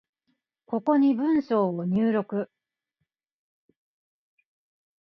[0.65, 2.49] ここに文章を入力